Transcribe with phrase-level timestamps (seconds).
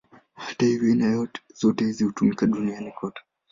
[0.33, 3.21] Hata hivyo, aina zote hizi hutumika duniani kote.